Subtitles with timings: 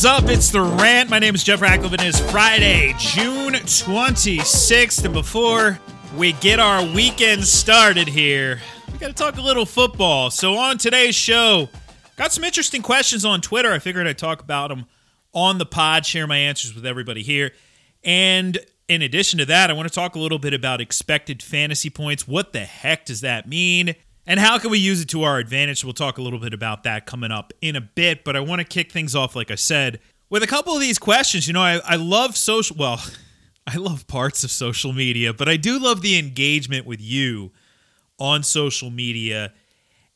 [0.00, 0.30] Is up?
[0.30, 1.10] It's the rant.
[1.10, 5.04] My name is Jeff and it is Friday, June 26th.
[5.04, 5.78] And before
[6.16, 10.30] we get our weekend started here, we got to talk a little football.
[10.30, 11.68] So, on today's show,
[12.16, 13.70] got some interesting questions on Twitter.
[13.70, 14.86] I figured I'd talk about them
[15.34, 17.52] on the pod, share my answers with everybody here.
[18.02, 18.58] And
[18.88, 22.26] in addition to that, I want to talk a little bit about expected fantasy points.
[22.26, 23.96] What the heck does that mean?
[24.30, 25.82] And how can we use it to our advantage?
[25.82, 28.60] We'll talk a little bit about that coming up in a bit, but I want
[28.60, 29.98] to kick things off, like I said,
[30.28, 31.48] with a couple of these questions.
[31.48, 33.02] You know, I, I love social, well,
[33.66, 37.50] I love parts of social media, but I do love the engagement with you
[38.20, 39.52] on social media.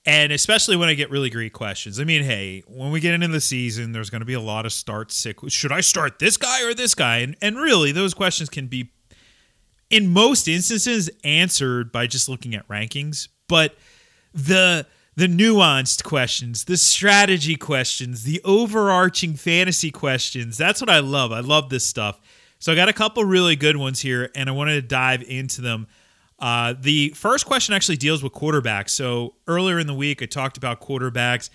[0.07, 1.99] And especially when I get really great questions.
[1.99, 4.65] I mean, hey, when we get into the season, there's going to be a lot
[4.65, 5.39] of start sit.
[5.49, 7.17] Should I start this guy or this guy?
[7.17, 8.93] And, and really, those questions can be,
[9.91, 13.27] in most instances, answered by just looking at rankings.
[13.49, 13.77] But
[14.35, 20.59] the the nuanced questions, the strategy questions, the overarching fantasy questions.
[20.59, 21.31] That's what I love.
[21.31, 22.21] I love this stuff.
[22.59, 25.61] So I got a couple really good ones here, and I wanted to dive into
[25.61, 25.87] them.
[26.39, 28.91] Uh, the first question actually deals with quarterbacks.
[28.91, 31.49] So earlier in the week, I talked about quarterbacks,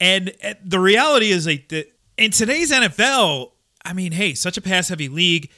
[0.00, 0.32] and
[0.64, 3.52] the reality is like that in today's NFL,
[3.84, 5.50] I mean, hey, such a pass heavy league.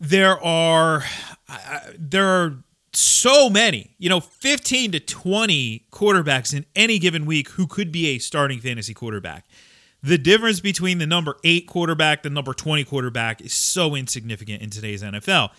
[0.00, 1.04] There are
[1.48, 7.48] uh, there are so many, you know, 15 to 20 quarterbacks in any given week
[7.50, 9.46] who could be a starting fantasy quarterback.
[10.02, 14.70] The difference between the number eight quarterback, the number 20 quarterback is so insignificant in
[14.70, 15.50] today's NFL.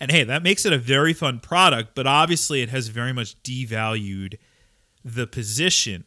[0.00, 3.40] And hey, that makes it a very fun product, but obviously it has very much
[3.42, 4.38] devalued
[5.04, 6.04] the position.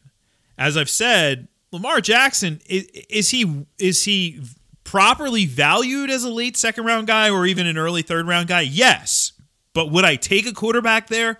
[0.58, 4.42] As I've said, Lamar Jackson is, is he is he
[4.82, 8.62] properly valued as a late second round guy or even an early third round guy?
[8.62, 9.32] Yes.
[9.74, 11.38] But would I take a quarterback there?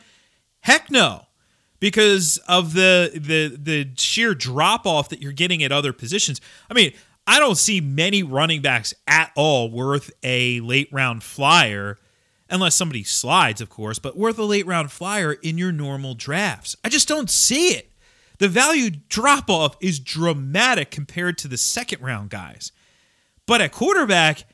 [0.61, 1.27] Heck no.
[1.81, 6.41] Because of the the the sheer drop off that you're getting at other positions.
[6.71, 6.93] I mean,
[7.27, 11.99] I don't see many running backs at all worth a late round flyer
[12.51, 16.77] unless somebody slides, of course, but worth a late round flyer in your normal drafts.
[16.85, 17.91] I just don't see it.
[18.39, 22.73] The value drop off is dramatic compared to the second round guys.
[23.47, 24.45] But at quarterback,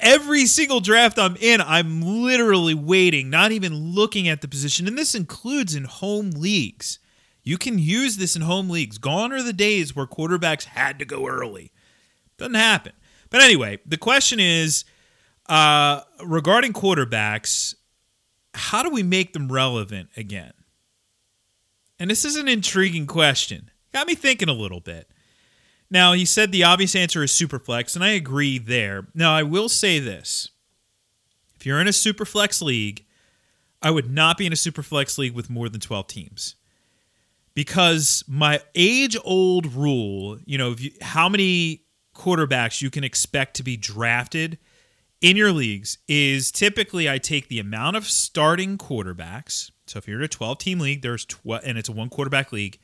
[0.00, 4.86] every single draft I'm in, I'm literally waiting, not even looking at the position.
[4.86, 6.98] And this includes in home leagues.
[7.42, 8.98] You can use this in home leagues.
[8.98, 11.72] Gone are the days where quarterbacks had to go early.
[12.36, 12.92] Doesn't happen.
[13.30, 14.84] But anyway, the question is
[15.48, 17.74] uh, regarding quarterbacks,
[18.54, 20.52] how do we make them relevant again?
[21.98, 23.70] And this is an intriguing question.
[23.92, 25.10] Got me thinking a little bit.
[25.90, 29.06] Now, he said the obvious answer is Superflex, and I agree there.
[29.14, 30.50] Now, I will say this
[31.56, 33.04] if you're in a Superflex league,
[33.80, 36.54] I would not be in a Superflex league with more than 12 teams.
[37.54, 41.82] Because my age old rule, you know, you, how many
[42.14, 44.58] quarterbacks you can expect to be drafted
[45.20, 49.72] in your leagues is typically I take the amount of starting quarterbacks.
[49.86, 52.52] So if you're in a 12 team league, there's 12, and it's a one quarterback
[52.52, 52.78] league,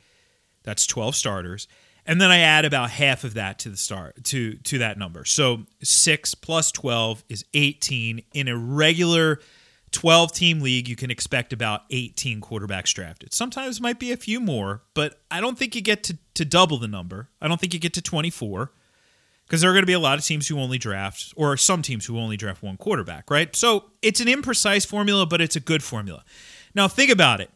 [0.65, 1.69] that's 12 starters
[2.07, 5.25] and then I add about half of that to the start to to that number.
[5.25, 8.23] So six plus twelve is eighteen.
[8.33, 9.41] In a regular
[9.91, 13.33] twelve team league, you can expect about eighteen quarterbacks drafted.
[13.33, 16.79] Sometimes might be a few more, but I don't think you get to to double
[16.79, 17.29] the number.
[17.41, 18.73] I don't think you get to twenty four
[19.47, 21.83] because there are going to be a lot of teams who only draft, or some
[21.83, 23.55] teams who only draft one quarterback, right?
[23.55, 26.25] So it's an imprecise formula, but it's a good formula.
[26.75, 27.51] Now think about it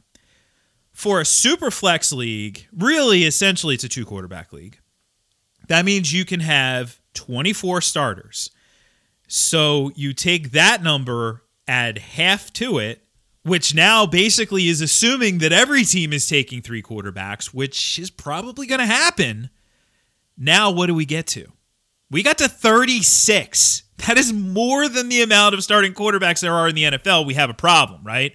[0.98, 4.80] for a super flex league, really essentially it's a two quarterback league.
[5.68, 8.50] That means you can have 24 starters.
[9.28, 13.04] So you take that number, add half to it,
[13.44, 18.66] which now basically is assuming that every team is taking three quarterbacks, which is probably
[18.66, 19.50] going to happen.
[20.36, 21.46] Now, what do we get to?
[22.10, 23.84] We got to 36.
[24.08, 27.24] That is more than the amount of starting quarterbacks there are in the NFL.
[27.24, 28.34] We have a problem, right?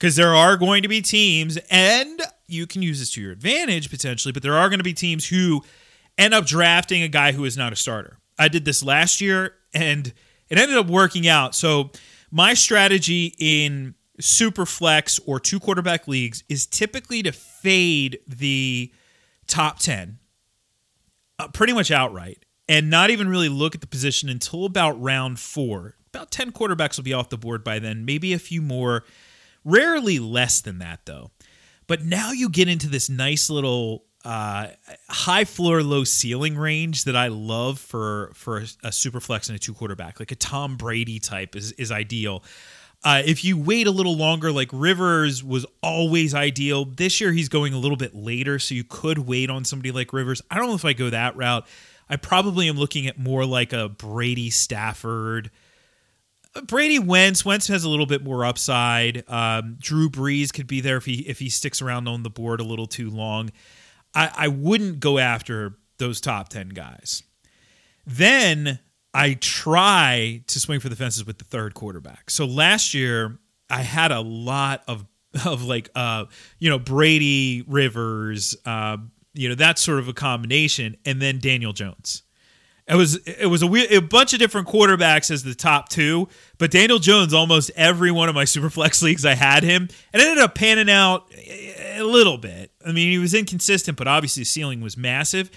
[0.00, 3.90] Because there are going to be teams, and you can use this to your advantage
[3.90, 5.62] potentially, but there are going to be teams who
[6.16, 8.18] end up drafting a guy who is not a starter.
[8.38, 10.06] I did this last year, and
[10.48, 11.54] it ended up working out.
[11.54, 11.90] So
[12.30, 18.90] my strategy in super flex or two quarterback leagues is typically to fade the
[19.46, 20.18] top 10
[21.38, 25.38] uh, pretty much outright and not even really look at the position until about round
[25.38, 25.96] four.
[26.14, 29.04] About 10 quarterbacks will be off the board by then, maybe a few more
[29.64, 31.30] Rarely less than that, though.
[31.86, 34.68] But now you get into this nice little uh,
[35.08, 39.56] high floor, low ceiling range that I love for for a, a super flex and
[39.56, 42.44] a two quarterback, like a Tom Brady type is is ideal.
[43.02, 46.84] Uh, if you wait a little longer, like Rivers was always ideal.
[46.84, 50.12] This year he's going a little bit later, so you could wait on somebody like
[50.12, 50.42] Rivers.
[50.50, 51.66] I don't know if I go that route.
[52.10, 55.50] I probably am looking at more like a Brady Stafford.
[56.66, 57.44] Brady Wentz.
[57.44, 59.24] Wentz has a little bit more upside.
[59.28, 62.60] Um, Drew Brees could be there if he if he sticks around on the board
[62.60, 63.50] a little too long.
[64.14, 67.22] I, I wouldn't go after those top ten guys.
[68.06, 68.80] Then
[69.14, 72.30] I try to swing for the fences with the third quarterback.
[72.30, 73.38] So last year
[73.68, 75.04] I had a lot of
[75.44, 76.24] of like uh
[76.58, 78.96] you know Brady Rivers uh
[79.32, 82.22] you know that sort of a combination and then Daniel Jones.
[82.90, 86.28] It was it was a weird, a bunch of different quarterbacks as the top two,
[86.58, 90.26] but Daniel Jones almost every one of my superflex leagues I had him and it
[90.26, 92.72] ended up panning out a little bit.
[92.84, 95.50] I mean, he was inconsistent, but obviously the ceiling was massive.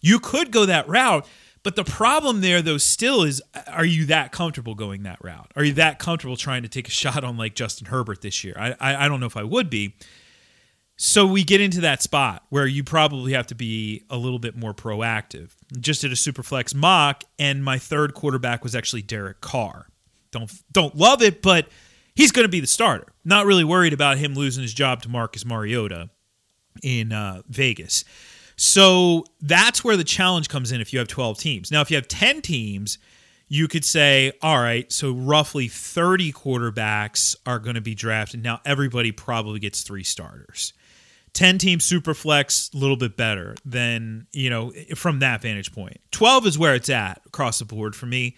[0.00, 1.26] You could go that route,
[1.62, 5.50] but the problem there, though, still is are you that comfortable going that route?
[5.56, 8.54] Are you that comfortable trying to take a shot on like Justin Herbert this year?
[8.58, 9.94] I, I, I don't know if I would be.
[11.00, 14.56] So we get into that spot where you probably have to be a little bit
[14.56, 15.50] more proactive.
[15.78, 19.86] Just did a super flex mock, and my third quarterback was actually Derek Carr.
[20.32, 21.68] Don't don't love it, but
[22.16, 23.06] he's going to be the starter.
[23.24, 26.10] Not really worried about him losing his job to Marcus Mariota
[26.82, 28.04] in uh, Vegas.
[28.56, 31.70] So that's where the challenge comes in if you have 12 teams.
[31.70, 32.98] Now, if you have 10 teams,
[33.46, 38.42] you could say, all right, so roughly 30 quarterbacks are going to be drafted.
[38.42, 40.72] Now, everybody probably gets three starters.
[41.38, 46.00] 10 team super flex, a little bit better than, you know, from that vantage point.
[46.10, 48.36] 12 is where it's at across the board for me.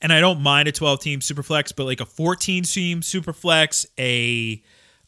[0.00, 3.34] And I don't mind a 12 team super flex, but like a 14 team super
[3.34, 4.62] flex, a,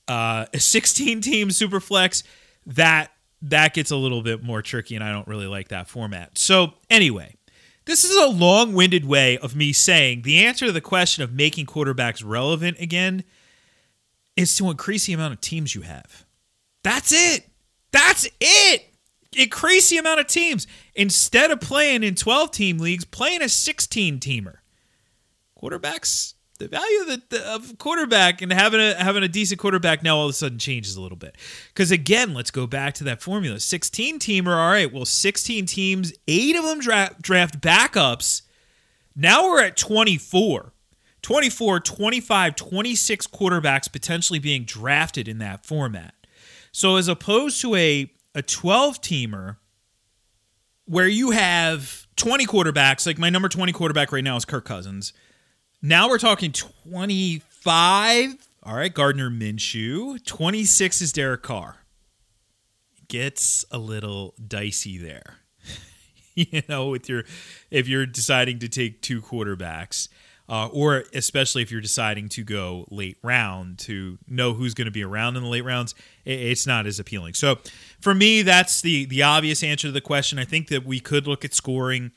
[0.06, 2.25] uh, a 16 team super flex,
[2.66, 3.10] that
[3.40, 6.36] that gets a little bit more tricky, and I don't really like that format.
[6.36, 7.36] So, anyway,
[7.86, 11.32] this is a long winded way of me saying the answer to the question of
[11.32, 13.25] making quarterbacks relevant again
[14.36, 16.26] is to increase the amount of teams you have.
[16.82, 17.49] That's it.
[17.93, 18.87] That's it.
[19.37, 20.67] Increase the amount of teams.
[20.94, 24.56] Instead of playing in 12 team leagues, playing a 16 teamer.
[25.61, 30.19] Quarterbacks the value of the, of quarterback and having a having a decent quarterback now
[30.19, 31.37] all of a sudden changes a little bit.
[31.69, 34.55] Because again, let's go back to that formula: sixteen teamer.
[34.55, 38.43] All right, well, sixteen teams, eight of them draft draft backups.
[39.17, 40.73] Now we're at 24.
[41.23, 46.15] 24, 25, 26 quarterbacks potentially being drafted in that format.
[46.72, 49.56] So as opposed to a a 12 teamer
[50.84, 55.12] where you have 20 quarterbacks, like my number 20 quarterback right now is Kirk Cousins
[55.82, 58.49] now we're talking 25.
[58.62, 60.22] All right, Gardner Minshew.
[60.26, 61.78] 26 is Derek Carr.
[63.08, 65.38] Gets a little dicey there.
[66.34, 67.25] you know, with your
[67.70, 70.08] if you're deciding to take two quarterbacks,
[70.50, 74.91] uh, or especially if you're deciding to go late round to know who's going to
[74.91, 75.94] be around in the late rounds,
[76.25, 77.35] it's not as appealing.
[77.35, 77.58] So
[78.00, 80.41] for me, that's the the obvious answer to the question.
[80.41, 82.11] I think that we could look at scoring,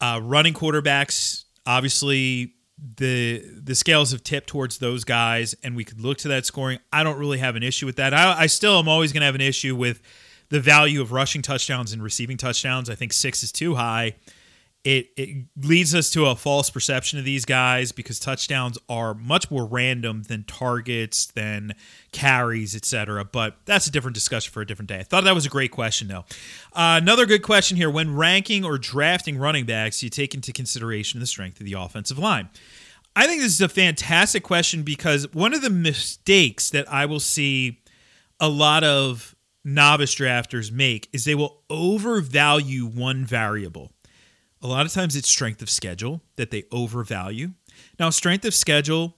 [0.00, 1.44] uh, running quarterbacks.
[1.64, 2.54] Obviously,
[2.96, 6.80] the the scales have tipped towards those guys, and we could look to that scoring.
[6.92, 8.12] I don't really have an issue with that.
[8.12, 10.02] I, I still am always going to have an issue with
[10.48, 12.90] the value of rushing touchdowns and receiving touchdowns.
[12.90, 14.16] I think six is too high
[14.84, 19.50] it it leads us to a false perception of these guys because touchdowns are much
[19.50, 21.74] more random than targets than
[22.12, 25.00] carries etc but that's a different discussion for a different day.
[25.00, 26.24] I thought that was a great question though.
[26.72, 27.90] Uh, another good question here.
[27.90, 32.18] When ranking or drafting running backs you take into consideration the strength of the offensive
[32.18, 32.48] line?
[33.14, 37.20] I think this is a fantastic question because one of the mistakes that i will
[37.20, 37.80] see
[38.38, 39.34] a lot of
[39.64, 43.92] novice drafters make is they will overvalue one variable
[44.62, 47.52] a lot of times it's strength of schedule that they overvalue.
[47.98, 49.16] Now, strength of schedule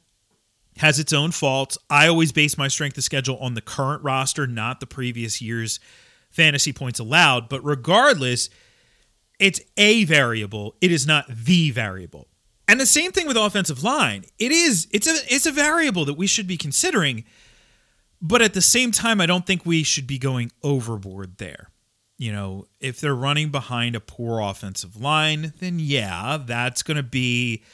[0.79, 1.77] has its own faults.
[1.91, 5.81] I always base my strength of schedule on the current roster, not the previous year's
[6.31, 7.49] fantasy points allowed.
[7.49, 8.51] But regardless,
[9.39, 10.77] it's a variable.
[10.81, 12.29] It is not the variable.
[12.69, 14.25] And the same thing with offensive line.
[14.39, 17.25] It is it's a it's a variable that we should be considering.
[18.23, 21.72] But at the same time, I don't think we should be going overboard there
[22.23, 27.03] you know, if they're running behind a poor offensive line, then yeah, that's going to
[27.03, 27.65] be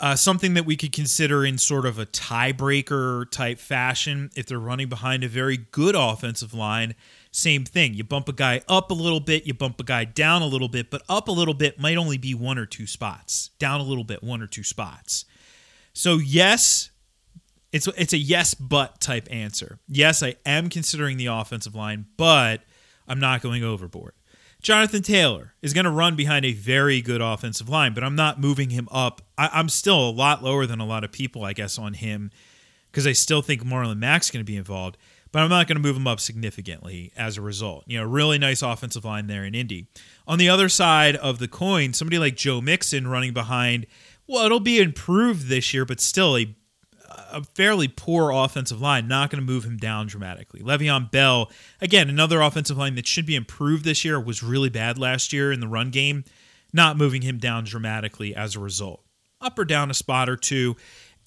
[0.00, 4.28] uh, something that we could consider in sort of a tiebreaker type fashion.
[4.34, 6.96] If they're running behind a very good offensive line,
[7.30, 7.94] same thing.
[7.94, 10.68] You bump a guy up a little bit, you bump a guy down a little
[10.68, 13.50] bit, but up a little bit might only be one or two spots.
[13.60, 15.26] Down a little bit, one or two spots.
[15.92, 16.90] So yes,
[17.70, 19.78] it's it's a yes but type answer.
[19.86, 22.62] Yes, I am considering the offensive line, but
[23.06, 24.14] I'm not going overboard.
[24.62, 28.40] Jonathan Taylor is going to run behind a very good offensive line, but I'm not
[28.40, 29.20] moving him up.
[29.36, 32.30] I, am still a lot lower than a lot of people, I guess, on him
[32.92, 34.98] because I still think Marlon Mack's going to be involved.
[35.32, 37.84] but I'm not going to move him up significantly as a result.
[37.88, 39.88] You know, really nice offensive line there in Indy.
[40.28, 43.86] On the other side of the coin, somebody like Joe Mixon running behind,
[44.28, 46.54] well, it'll be improved this year, but still a
[47.32, 50.60] a fairly poor offensive line, not going to move him down dramatically.
[50.60, 51.50] Le'Veon Bell,
[51.80, 55.52] again, another offensive line that should be improved this year, was really bad last year
[55.52, 56.24] in the run game,
[56.72, 59.02] not moving him down dramatically as a result.
[59.40, 60.76] Up or down a spot or two.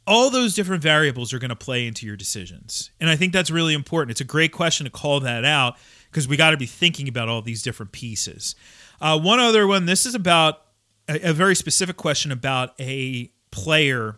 [0.08, 2.92] All those different variables are going to play into your decisions.
[3.00, 4.12] And I think that's really important.
[4.12, 5.78] It's a great question to call that out
[6.10, 8.56] because we got to be thinking about all these different pieces.
[9.02, 10.62] Uh, one other one this is about
[11.10, 14.18] a, a very specific question about a player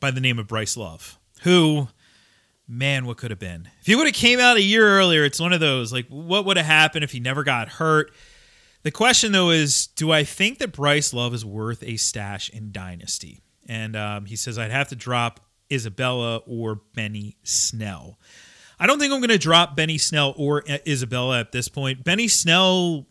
[0.00, 1.88] by the name of Bryce Love, who,
[2.68, 3.68] man, what could have been?
[3.80, 6.44] If he would have came out a year earlier, it's one of those like, what
[6.44, 8.12] would have happened if he never got hurt?
[8.82, 12.72] The question though is, do I think that Bryce Love is worth a stash in
[12.72, 13.42] Dynasty?
[13.68, 15.40] And um, he says I'd have to drop
[15.72, 18.18] Isabella or Benny Snell.
[18.78, 22.04] I don't think I'm going to drop Benny Snell or Isabella at this point.
[22.04, 23.06] Benny Snell,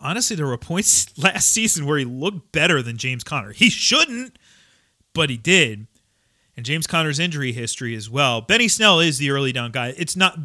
[0.00, 3.52] honestly, there were points last season where he looked better than James Conner.
[3.52, 4.38] He shouldn't,
[5.12, 5.86] but he did
[6.56, 8.40] and James Conner's injury history as well.
[8.40, 9.94] Benny Snell is the early down guy.
[9.96, 10.38] It's not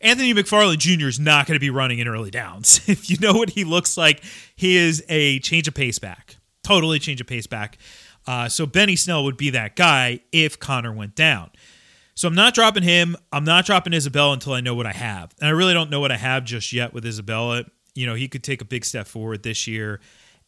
[0.00, 1.06] Anthony McFarland Jr.
[1.06, 2.80] is not going to be running in early downs.
[2.88, 4.22] if you know what he looks like,
[4.56, 6.36] he is a change of pace back.
[6.64, 7.78] Totally change of pace back.
[8.26, 11.50] Uh, so Benny Snell would be that guy if Conner went down.
[12.14, 13.16] So I'm not dropping him.
[13.32, 15.34] I'm not dropping Isabella until I know what I have.
[15.40, 17.64] And I really don't know what I have just yet with Isabella.
[17.94, 20.00] You know, he could take a big step forward this year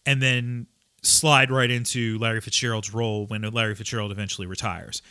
[0.06, 0.66] and then
[1.04, 5.02] slide right into Larry Fitzgerald's role when Larry Fitzgerald eventually retires.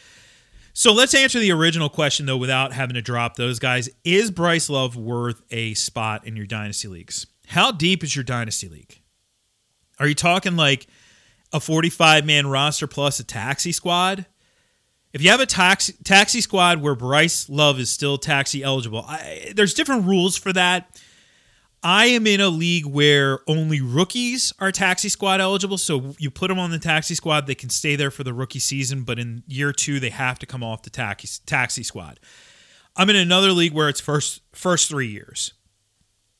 [0.73, 3.89] So let's answer the original question though without having to drop those guys.
[4.03, 7.27] Is Bryce Love worth a spot in your dynasty leagues?
[7.47, 9.00] How deep is your dynasty league?
[10.00, 10.88] Are you talking like
[11.51, 14.25] a 45 man roster plus a taxi squad?
[15.13, 19.53] If you have a taxi taxi squad where Bryce Love is still taxi eligible, I,
[19.55, 21.00] there's different rules for that.
[21.83, 25.77] I am in a league where only rookies are taxi squad eligible.
[25.77, 28.59] So you put them on the taxi squad, they can stay there for the rookie
[28.59, 32.19] season, but in year two, they have to come off the taxi, taxi squad.
[32.95, 35.53] I'm in another league where it's first first three years.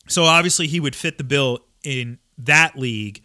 [0.07, 3.23] So obviously he would fit the bill in that league.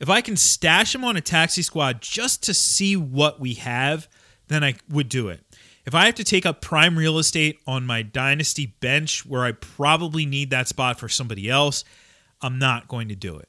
[0.00, 4.08] If I can stash him on a taxi squad just to see what we have,
[4.48, 5.44] then I would do it.
[5.90, 9.50] If I have to take up prime real estate on my dynasty bench where I
[9.50, 11.82] probably need that spot for somebody else,
[12.40, 13.48] I'm not going to do it.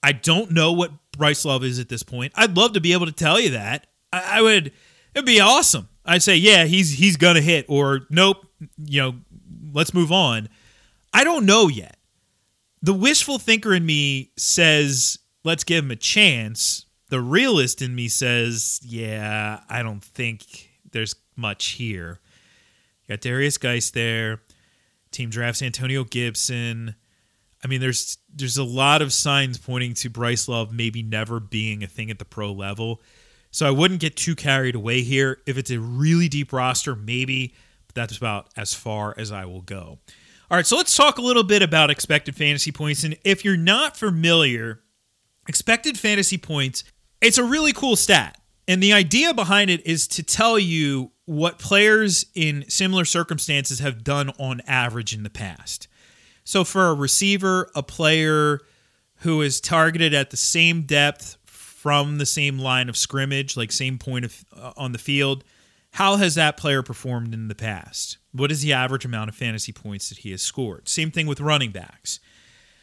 [0.00, 2.32] I don't know what Bryce Love is at this point.
[2.36, 3.88] I'd love to be able to tell you that.
[4.12, 4.70] I, I would.
[5.16, 5.88] It'd be awesome.
[6.04, 8.46] I'd say, yeah, he's he's gonna hit, or nope,
[8.78, 9.16] you know,
[9.72, 10.48] let's move on.
[11.12, 11.96] I don't know yet.
[12.82, 16.86] The wishful thinker in me says, let's give him a chance.
[17.08, 22.20] The realist in me says, yeah, I don't think there's much here.
[23.06, 24.40] You got Derrius Guice there.
[25.10, 26.94] Team drafts Antonio Gibson.
[27.62, 31.82] I mean, there's there's a lot of signs pointing to Bryce Love maybe never being
[31.82, 33.00] a thing at the pro level.
[33.50, 35.38] So I wouldn't get too carried away here.
[35.46, 37.54] If it's a really deep roster, maybe,
[37.86, 39.98] but that's about as far as I will go.
[40.50, 43.04] All right, so let's talk a little bit about expected fantasy points.
[43.04, 44.80] And if you're not familiar,
[45.48, 46.84] expected fantasy points,
[47.20, 48.38] it's a really cool stat.
[48.66, 54.04] And the idea behind it is to tell you what players in similar circumstances have
[54.04, 55.88] done on average in the past.
[56.44, 58.60] So for a receiver, a player
[59.18, 63.98] who is targeted at the same depth from the same line of scrimmage, like same
[63.98, 65.44] point of uh, on the field,
[65.92, 68.18] how has that player performed in the past?
[68.32, 70.88] What is the average amount of fantasy points that he has scored?
[70.88, 72.20] Same thing with running backs.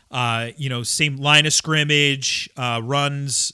[0.09, 3.53] Uh, you know, same line of scrimmage, uh, runs,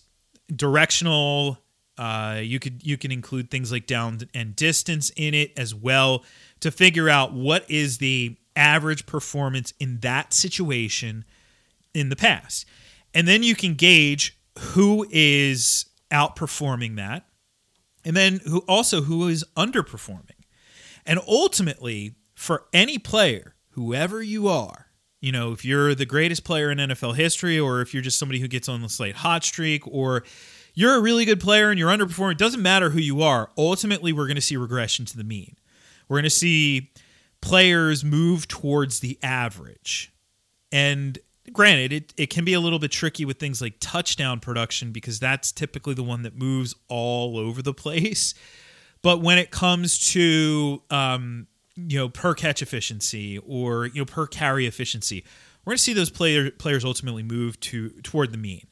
[0.56, 1.58] directional
[1.98, 6.24] uh, you could you can include things like down and distance in it as well
[6.60, 11.26] to figure out what is the average performance in that situation
[11.94, 12.66] in the past.
[13.14, 17.26] And then you can gauge who is outperforming that
[18.04, 20.32] and then who also who is underperforming.
[21.06, 24.88] And ultimately, for any player, whoever you are,
[25.20, 28.40] you know, if you're the greatest player in NFL history or if you're just somebody
[28.40, 30.24] who gets on the slate hot streak or
[30.78, 33.50] you're a really good player and you're underperforming, it doesn't matter who you are.
[33.58, 35.56] Ultimately, we're going to see regression to the mean.
[36.08, 36.92] We're going to see
[37.42, 40.14] players move towards the average.
[40.72, 41.18] And
[41.52, 45.20] granted, it, it can be a little bit tricky with things like touchdown production because
[45.20, 48.36] that's typically the one that moves all over the place.
[49.02, 54.28] But when it comes to um, you know per catch efficiency or you know per
[54.28, 55.26] carry efficiency,
[55.66, 58.68] we're going to see those player, players ultimately move to toward the mean.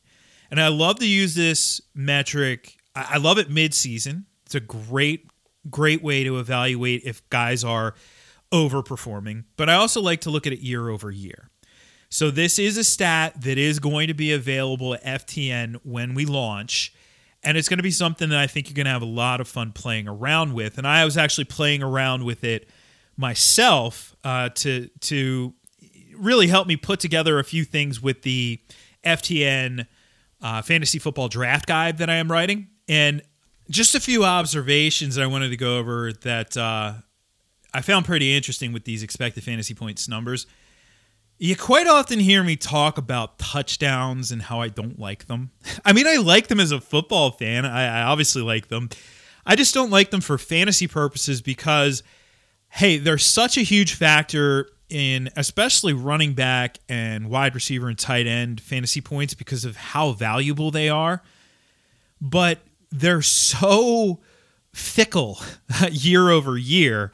[0.55, 2.77] And I love to use this metric.
[2.95, 4.25] I love it mid season.
[4.45, 5.27] It's a great,
[5.69, 7.93] great way to evaluate if guys are
[8.53, 11.49] overperforming, but I also like to look at it year over year.
[12.07, 16.23] So this is a stat that is going to be available at FTN when we
[16.23, 16.93] launch.
[17.43, 19.41] And it's going to be something that I think you're going to have a lot
[19.41, 20.77] of fun playing around with.
[20.77, 22.69] And I was actually playing around with it
[23.17, 25.53] myself uh, to to
[26.15, 28.61] really help me put together a few things with the
[29.03, 29.87] FTN
[30.41, 32.67] uh, fantasy football draft guide that I am writing.
[32.87, 33.21] And
[33.69, 36.93] just a few observations that I wanted to go over that uh,
[37.73, 40.45] I found pretty interesting with these expected fantasy points numbers.
[41.37, 45.51] You quite often hear me talk about touchdowns and how I don't like them.
[45.85, 47.65] I mean, I like them as a football fan.
[47.65, 48.89] I, I obviously like them.
[49.45, 52.01] I just don't like them for fantasy purposes because,
[52.69, 58.27] hey, they're such a huge factor in especially running back and wide receiver and tight
[58.27, 61.21] end fantasy points because of how valuable they are.
[62.21, 62.59] But
[62.91, 64.19] they're so
[64.73, 65.39] fickle
[65.91, 67.11] year over year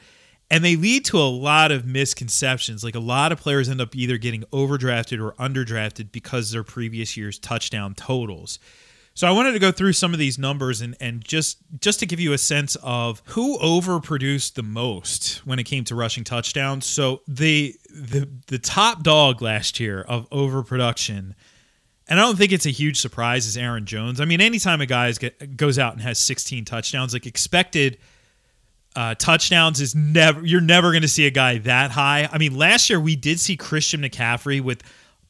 [0.52, 2.84] and they lead to a lot of misconceptions.
[2.84, 7.16] Like a lot of players end up either getting overdrafted or underdrafted because their previous
[7.16, 8.58] year's touchdown totals.
[9.14, 12.06] So I wanted to go through some of these numbers and, and just just to
[12.06, 16.86] give you a sense of who overproduced the most when it came to rushing touchdowns.
[16.86, 21.34] So the the the top dog last year of overproduction,
[22.08, 24.20] and I don't think it's a huge surprise, is Aaron Jones.
[24.20, 27.98] I mean, anytime a guy get, goes out and has 16 touchdowns, like expected
[28.96, 32.28] uh, touchdowns is never you're never going to see a guy that high.
[32.32, 34.82] I mean, last year we did see Christian McCaffrey with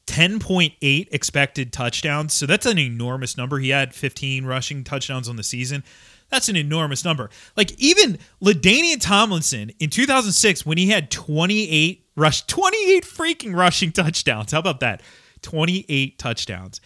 [0.06, 2.32] 10.8 expected touchdowns.
[2.32, 3.59] So that's an enormous number.
[3.59, 5.85] He had 15 rushing touchdowns on the season.
[6.28, 7.30] That's an enormous number.
[7.56, 14.52] Like even LaDainian Tomlinson in 2006 when he had 28 rush 28 freaking rushing touchdowns.
[14.52, 15.02] How about that?
[15.42, 16.80] 28 touchdowns.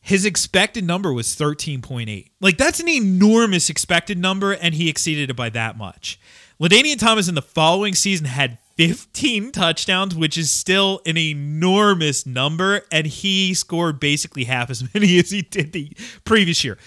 [0.00, 2.30] His expected number was 13.8.
[2.40, 6.20] Like that's an enormous expected number and he exceeded it by that much.
[6.60, 12.82] LaDainian Thomas in the following season had 15 touchdowns, which is still an enormous number,
[12.90, 16.78] and he scored basically half as many as he did the previous year.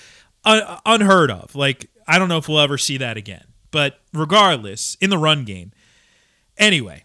[0.43, 1.55] Un- unheard of.
[1.55, 3.45] Like, I don't know if we'll ever see that again.
[3.71, 5.71] But regardless, in the run game.
[6.57, 7.03] Anyway,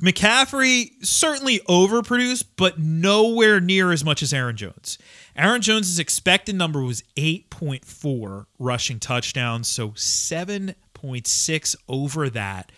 [0.00, 4.98] McCaffrey certainly overproduced, but nowhere near as much as Aaron Jones.
[5.36, 12.72] Aaron Jones's expected number was 8.4 rushing touchdowns, so 7.6 over that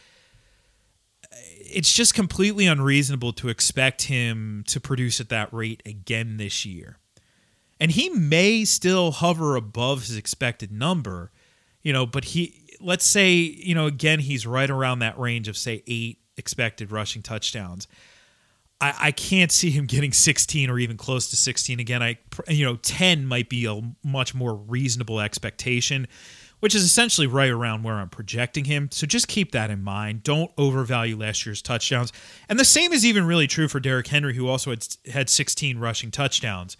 [1.73, 6.99] it's just completely unreasonable to expect him to produce at that rate again this year.
[7.79, 11.33] And he may still hover above his expected number,
[11.83, 15.57] you know, but he, let's say, you know, again, he's right around that range of,
[15.57, 17.89] say, eight expected rushing touchdowns.
[18.81, 22.03] I, I can't see him getting 16 or even close to 16 again.
[22.03, 26.07] I, you know, 10 might be a much more reasonable expectation
[26.61, 28.89] which is essentially right around where I'm projecting him.
[28.93, 30.23] So just keep that in mind.
[30.23, 32.13] Don't overvalue last year's touchdowns.
[32.49, 35.79] And the same is even really true for Derrick Henry, who also had, had 16
[35.79, 36.77] rushing touchdowns.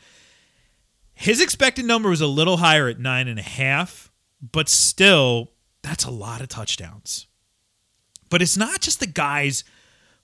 [1.15, 6.05] His expected number was a little higher at nine and a half, but still, that's
[6.05, 7.27] a lot of touchdowns.
[8.31, 9.65] But it's not just the guys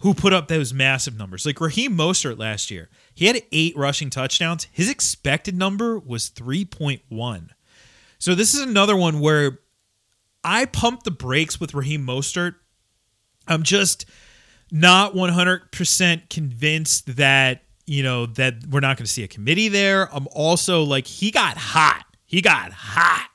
[0.01, 1.47] who put up those massive numbers.
[1.47, 4.69] Like Raheem Mostert last year, he had eight rushing touchdowns.
[4.71, 7.49] His expected number was 3.1.
[8.19, 9.59] So this is another one where
[10.43, 12.55] I pumped the brakes with Raheem Mostert.
[13.49, 14.07] I'm just
[14.71, 20.13] not 100% convinced that, you know, that we're not going to see a committee there.
[20.15, 22.05] I'm also like, he got hot.
[22.25, 23.31] He got hot.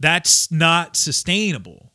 [0.00, 1.92] That's not sustainable.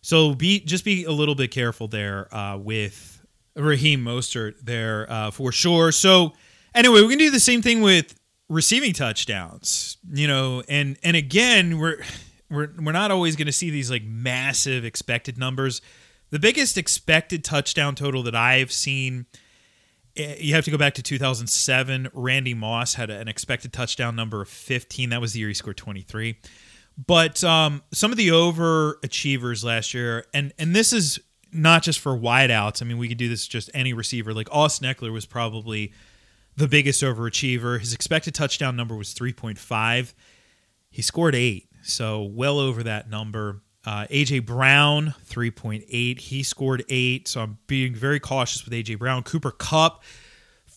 [0.00, 3.24] So be just be a little bit careful there uh, with
[3.56, 5.90] Raheem Mostert there uh, for sure.
[5.90, 6.32] So
[6.74, 8.14] anyway, we can do the same thing with
[8.48, 12.02] receiving touchdowns, you know, and and again, we're
[12.50, 15.80] we're we're not always going to see these like massive expected numbers.
[16.30, 19.26] The biggest expected touchdown total that I've seen
[20.16, 22.08] eh, you have to go back to 2007.
[22.12, 25.10] Randy Moss had an expected touchdown number of 15.
[25.10, 26.36] That was the year he scored 23.
[27.04, 31.20] But um, some of the overachievers last year, and and this is
[31.52, 32.82] not just for wideouts.
[32.82, 34.32] I mean, we could do this just any receiver.
[34.32, 35.92] Like Austin Ekeler was probably
[36.56, 37.78] the biggest overachiever.
[37.78, 40.14] His expected touchdown number was 3.5.
[40.90, 43.60] He scored eight, so well over that number.
[43.84, 46.18] Uh, AJ Brown, 3.8.
[46.18, 49.22] He scored eight, so I'm being very cautious with AJ Brown.
[49.22, 50.02] Cooper Kupp,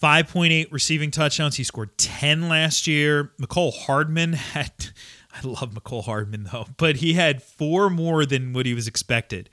[0.02, 1.56] 5.8 receiving touchdowns.
[1.56, 3.32] He scored 10 last year.
[3.42, 4.72] Mecole Hardman had,
[5.34, 9.50] I love Mecole Hardman though, but he had four more than what he was expected.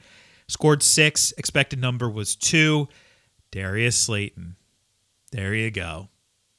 [0.49, 2.89] Scored six, expected number was two.
[3.51, 4.57] Darius Slayton,
[5.33, 6.09] there you go.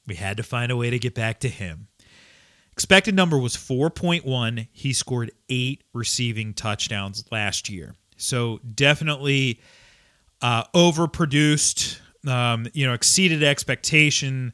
[0.08, 1.88] We had to find a way to get back to him.
[2.72, 4.68] Expected number was 4.1.
[4.72, 7.94] He scored eight receiving touchdowns last year.
[8.16, 9.60] So definitely
[10.40, 14.52] uh, overproduced, um, you know, exceeded expectation.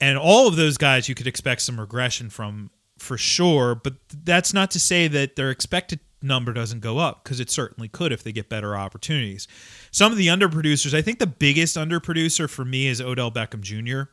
[0.00, 3.74] And all of those guys you could expect some regression from for sure.
[3.74, 7.88] But that's not to say that their expected number doesn't go up because it certainly
[7.88, 9.48] could if they get better opportunities.
[9.90, 14.10] Some of the underproducers, I think the biggest underproducer for me is Odell Beckham Jr.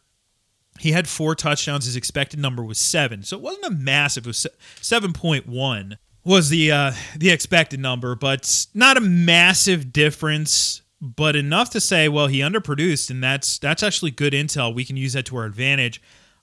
[0.79, 1.85] He had four touchdowns.
[1.85, 4.25] His expected number was seven, so it wasn't a massive.
[4.25, 4.47] It was
[4.81, 10.81] seven point one was the uh, the expected number, but not a massive difference.
[11.01, 14.73] But enough to say, well, he underproduced, and that's that's actually good intel.
[14.73, 16.01] We can use that to our advantage.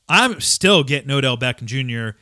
[0.08, 2.18] I'm still getting Odell Beckham Jr.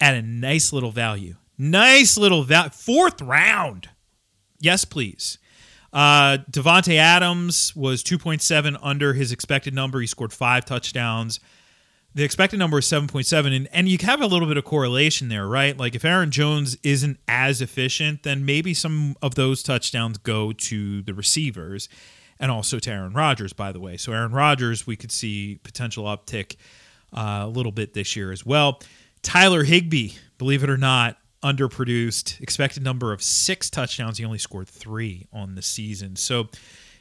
[0.00, 1.36] at a nice little value.
[1.58, 2.70] Nice little value.
[2.70, 3.90] Fourth round.
[4.58, 5.38] Yes, please.
[5.96, 9.98] Uh, Davante Adams was 2.7 under his expected number.
[9.98, 11.40] He scored five touchdowns.
[12.14, 15.46] The expected number is 7.7 and, and you have a little bit of correlation there
[15.46, 15.76] right?
[15.76, 21.00] Like if aaron jones isn't as efficient then maybe some of those touchdowns go to
[21.00, 21.88] the receivers
[22.38, 23.96] and also to aaron rodgers by the way.
[23.96, 26.56] So aaron rodgers we could see potential uptick
[27.14, 28.80] uh, a little bit this year as well.
[29.22, 31.18] Tyler higbee believe it or not
[31.52, 36.48] underproduced expected number of six touchdowns he only scored three on the season so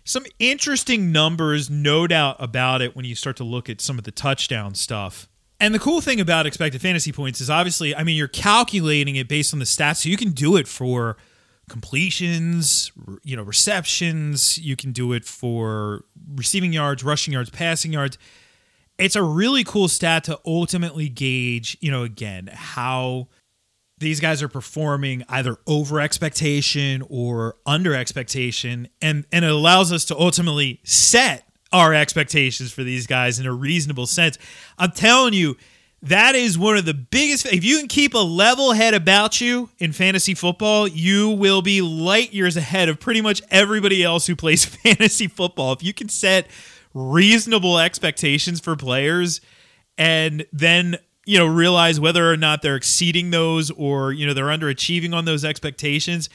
[0.08, 4.04] some interesting numbers, no doubt about it, when you start to look at some of
[4.04, 5.28] the touchdown stuff.
[5.60, 9.28] And the cool thing about expected fantasy points is obviously, I mean, you're calculating it
[9.28, 11.18] based on the stats, so you can do it for
[11.70, 12.92] completions,
[13.24, 16.06] you know, receptions, you can do it for
[16.36, 18.20] receiving yards, rushing yards, passing yards.
[19.00, 23.30] It's a really cool stat to ultimately gauge, you know, again, how
[23.98, 30.06] these guys are performing either over expectation or under expectation and and it allows us
[30.06, 34.38] to ultimately set our expectations for these guys in a reasonable sense.
[34.78, 35.58] I'm telling you
[36.02, 39.70] that is one of the biggest if you can keep a level head about you
[39.80, 44.36] in fantasy football you will be light years ahead of pretty much everybody else who
[44.36, 45.74] plays fantasy football.
[45.74, 46.48] If you can set
[46.94, 49.42] reasonable expectations for players
[49.98, 54.46] and then you know, realize whether or not they're exceeding those or, you know, they're
[54.46, 56.30] underachieving on those expectations,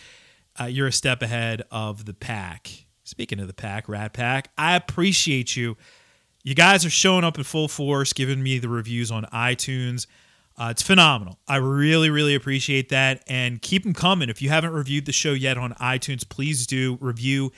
[0.61, 2.87] uh, you're a step ahead of the pack.
[3.05, 5.77] Speaking of the pack, Rat Pack, I appreciate you.
[6.43, 10.07] You guys are showing up in full force, giving me the reviews on iTunes.
[10.57, 11.39] Uh, it's phenomenal.
[11.49, 13.23] I really, really appreciate that.
[13.27, 14.29] And keep them coming.
[14.29, 17.53] If you haven't reviewed the show yet on iTunes, please do review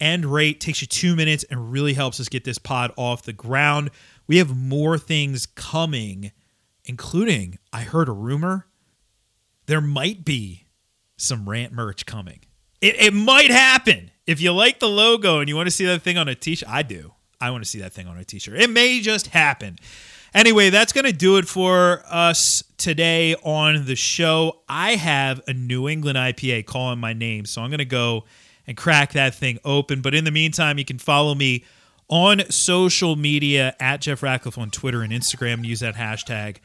[0.00, 0.60] and rate.
[0.60, 3.90] Takes you two minutes and really helps us get this pod off the ground.
[4.26, 6.32] We have more things coming
[6.86, 8.66] including I heard a rumor
[9.66, 10.66] there might be
[11.16, 12.40] some rant merch coming.
[12.80, 14.10] It, it might happen.
[14.26, 16.54] If you like the logo and you want to see that thing on a t
[16.54, 17.12] shirt, I do.
[17.40, 18.60] I want to see that thing on a t shirt.
[18.60, 19.78] It may just happen.
[20.34, 24.60] Anyway, that's going to do it for us today on the show.
[24.68, 28.24] I have a New England IPA calling my name, so I'm going to go
[28.66, 30.02] and crack that thing open.
[30.02, 31.64] But in the meantime, you can follow me
[32.08, 35.64] on social media at Jeff Ratcliffe on Twitter and Instagram.
[35.64, 36.56] Use that hashtag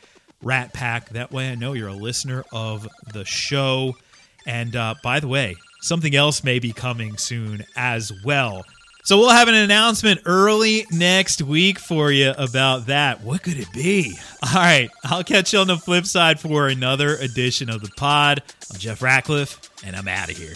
[0.41, 1.09] Rat Pack.
[1.09, 3.95] That way I know you're a listener of the show.
[4.45, 8.65] And uh, by the way, something else may be coming soon as well.
[9.03, 13.21] So we'll have an announcement early next week for you about that.
[13.21, 14.15] What could it be?
[14.43, 18.43] All right, I'll catch you on the flip side for another edition of the pod.
[18.71, 20.53] I'm Jeff Ratcliffe, and I'm out of here.